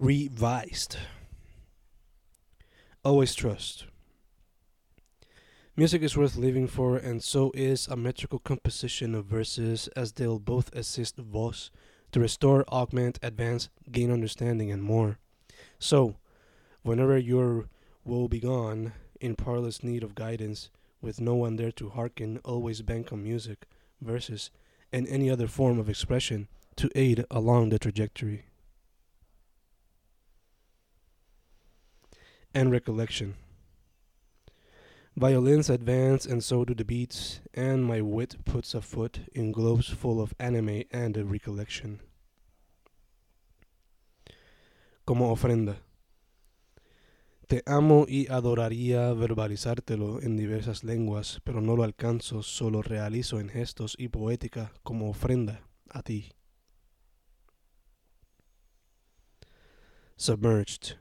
Revised. 0.00 0.96
Always 3.04 3.34
trust. 3.34 3.84
Music 5.76 6.00
is 6.00 6.16
worth 6.16 6.36
living 6.36 6.66
for, 6.68 6.96
and 6.96 7.22
so 7.22 7.52
is 7.54 7.86
a 7.86 7.96
metrical 7.96 8.38
composition 8.38 9.14
of 9.14 9.26
verses, 9.26 9.88
as 9.88 10.12
they'll 10.12 10.38
both 10.38 10.74
assist 10.74 11.18
voice 11.18 11.70
to 12.12 12.20
restore, 12.20 12.64
augment, 12.72 13.18
advance, 13.22 13.68
gain 13.92 14.10
understanding, 14.10 14.72
and 14.72 14.82
more. 14.82 15.18
So, 15.78 16.16
whenever 16.80 17.18
you're 17.18 17.68
woe 18.02 18.26
begone, 18.26 18.94
in 19.20 19.36
parlous 19.36 19.82
need 19.84 20.02
of 20.02 20.14
guidance, 20.14 20.70
with 21.02 21.20
no 21.20 21.34
one 21.34 21.56
there 21.56 21.72
to 21.72 21.90
hearken, 21.90 22.40
always 22.42 22.80
bank 22.80 23.12
on 23.12 23.22
music, 23.22 23.66
verses, 24.00 24.50
and 24.94 25.06
any 25.08 25.28
other 25.28 25.46
form 25.46 25.78
of 25.78 25.90
expression 25.90 26.48
to 26.76 26.90
aid 26.94 27.26
along 27.30 27.68
the 27.68 27.78
trajectory. 27.78 28.46
And 32.54 32.72
recollection. 32.72 33.34
Violins 35.16 35.68
advance, 35.68 36.24
and 36.24 36.42
so 36.42 36.64
do 36.64 36.74
the 36.74 36.84
beats, 36.84 37.40
and 37.52 37.84
my 37.84 38.00
wit 38.00 38.36
puts 38.44 38.74
a 38.74 38.80
foot 38.80 39.20
in 39.34 39.52
globes 39.52 39.88
full 39.88 40.20
of 40.20 40.34
anime 40.38 40.84
and 40.92 41.16
a 41.16 41.24
recollection. 41.24 42.00
Como 45.04 45.30
ofrenda. 45.30 45.76
Te 47.48 47.62
amo 47.66 48.06
y 48.08 48.28
adoraría 48.28 49.12
verbalizártelo 49.12 50.22
en 50.22 50.36
diversas 50.36 50.84
lenguas, 50.84 51.40
pero 51.42 51.60
no 51.60 51.74
lo 51.74 51.82
alcanzo, 51.82 52.44
solo 52.44 52.80
realizo 52.80 53.40
en 53.40 53.48
gestos 53.48 53.96
y 53.98 54.08
poética 54.08 54.72
como 54.84 55.10
ofrenda 55.10 55.60
a 55.90 56.02
ti. 56.02 56.30
Submerged. 60.16 60.96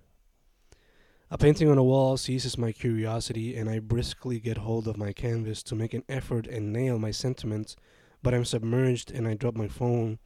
A 1.32 1.38
painting 1.38 1.70
on 1.70 1.78
a 1.78 1.84
wall 1.84 2.18
seizes 2.18 2.58
my 2.58 2.72
curiosity, 2.72 3.55
and 3.55 3.70
I 3.70 3.77
briskly 3.77 4.40
get 4.40 4.58
hold 4.58 4.88
of 4.88 4.98
my 4.98 5.13
canvas 5.13 5.62
to 5.63 5.76
make 5.76 5.94
an 5.94 6.04
effort 6.10 6.48
and 6.48 6.74
nail 6.74 6.98
my 6.98 7.12
sentiments, 7.12 7.76
but 8.24 8.34
I'm 8.34 8.46
submerged 8.46 9.12
and 9.12 9.27
I 9.27 9.36
drop 9.36 9.55
my 9.55 9.68
phone 9.68 10.18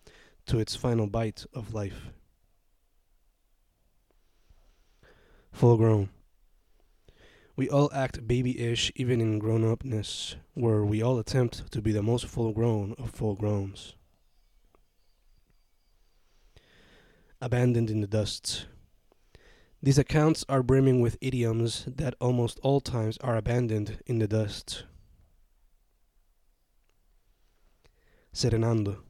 to 0.46 0.60
its 0.60 0.78
final 0.78 1.08
bite 1.08 1.46
of 1.54 1.74
life. 1.74 2.12
Full 5.52 5.76
grown. 5.76 6.10
We 7.58 7.70
all 7.70 7.92
act 7.94 8.26
babyish 8.26 8.92
even 8.96 9.20
in 9.20 9.40
grown 9.40 9.70
upness, 9.70 10.38
where 10.54 10.86
we 10.86 11.04
all 11.04 11.20
attempt 11.20 11.70
to 11.74 11.82
be 11.82 11.92
the 11.92 12.02
most 12.02 12.26
full 12.26 12.54
grown 12.54 12.96
of 12.98 13.12
full 13.12 13.36
growns. 13.36 13.96
Abandoned 17.42 17.90
in 17.90 18.00
the 18.00 18.08
dust. 18.08 18.68
These 19.84 19.98
accounts 19.98 20.46
are 20.48 20.64
brimming 20.64 21.02
with 21.02 21.18
idioms 21.20 21.84
that 21.98 22.16
almost 22.22 22.58
all 22.64 22.80
times 22.80 23.18
are 23.18 23.36
abandoned 23.36 24.00
in 24.06 24.20
the 24.20 24.30
dust. 24.30 24.86
Serenando. 28.32 29.04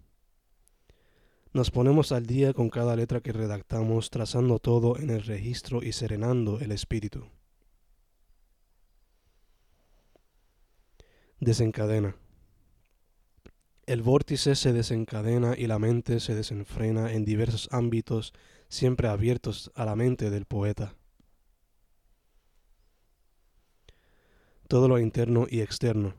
Nos 1.53 1.69
ponemos 1.69 2.11
al 2.11 2.25
día 2.25 2.53
con 2.55 2.71
cada 2.71 2.95
letra 2.95 3.21
que 3.21 3.31
redactamos, 3.31 4.09
trazando 4.09 4.57
todo 4.57 4.97
en 4.97 5.11
el 5.11 5.21
registro 5.21 5.83
y 5.83 5.91
serenando 5.91 6.59
el 6.59 6.71
espíritu. 6.71 7.29
Desencadena. 11.39 12.15
El 13.85 14.01
vórtice 14.01 14.55
se 14.55 14.71
desencadena 14.71 15.55
y 15.57 15.67
la 15.67 15.77
mente 15.77 16.21
se 16.21 16.35
desenfrena 16.35 17.11
en 17.11 17.25
diversos 17.25 17.67
ámbitos 17.71 18.33
siempre 18.69 19.09
abiertos 19.09 19.71
a 19.75 19.83
la 19.83 19.97
mente 19.97 20.29
del 20.29 20.45
poeta. 20.45 20.95
Todo 24.69 24.87
lo 24.87 24.99
interno 24.99 25.47
y 25.49 25.59
externo. 25.59 26.15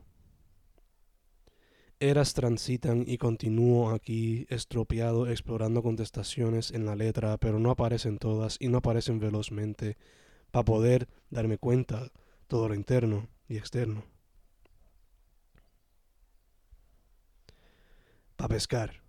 Eras 1.99 2.35
transitan 2.35 3.03
y 3.07 3.17
continúo 3.17 3.89
aquí 3.89 4.45
estropeado 4.49 5.27
explorando 5.27 5.81
contestaciones 5.81 6.69
en 6.69 6.85
la 6.85 6.95
letra, 6.95 7.37
pero 7.37 7.57
no 7.57 7.71
aparecen 7.71 8.19
todas 8.19 8.57
y 8.59 8.67
no 8.67 8.77
aparecen 8.77 9.19
velozmente 9.19 9.97
para 10.51 10.65
poder 10.65 11.07
darme 11.31 11.57
cuenta 11.57 12.11
todo 12.47 12.69
lo 12.69 12.75
interno 12.75 13.27
y 13.47 13.57
externo. 13.57 14.14
Para 18.35 18.49
pescar. 18.49 19.01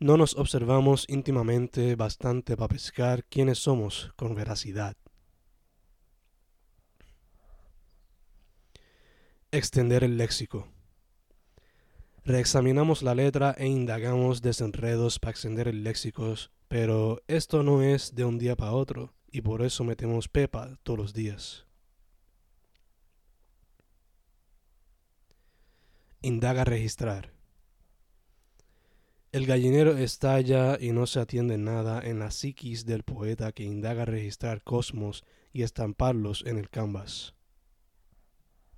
No 0.00 0.16
nos 0.16 0.36
observamos 0.36 1.06
íntimamente 1.08 1.94
bastante 1.94 2.56
para 2.56 2.68
pescar 2.68 3.24
quiénes 3.24 3.58
somos 3.58 4.12
con 4.16 4.34
veracidad. 4.34 4.96
Extender 9.50 10.04
el 10.04 10.16
léxico. 10.16 10.68
Reexaminamos 12.24 13.02
la 13.02 13.14
letra 13.14 13.54
e 13.56 13.66
indagamos 13.66 14.42
desenredos 14.42 15.18
para 15.18 15.30
extender 15.30 15.68
el 15.68 15.84
léxico, 15.84 16.34
pero 16.68 17.22
esto 17.28 17.62
no 17.62 17.82
es 17.82 18.14
de 18.14 18.24
un 18.24 18.38
día 18.38 18.56
para 18.56 18.72
otro 18.72 19.14
y 19.30 19.42
por 19.42 19.62
eso 19.62 19.84
metemos 19.84 20.28
pepa 20.28 20.78
todos 20.82 20.98
los 20.98 21.12
días. 21.12 21.66
Indaga 26.24 26.64
registrar. 26.64 27.34
El 29.30 29.44
gallinero 29.44 29.98
estalla 29.98 30.78
y 30.80 30.92
no 30.92 31.06
se 31.06 31.20
atiende 31.20 31.58
nada 31.58 32.00
en 32.02 32.18
la 32.18 32.30
psiquis 32.30 32.86
del 32.86 33.02
poeta 33.02 33.52
que 33.52 33.64
indaga 33.64 34.06
registrar 34.06 34.62
cosmos 34.62 35.22
y 35.52 35.64
estamparlos 35.64 36.42
en 36.46 36.56
el 36.56 36.70
canvas. 36.70 37.34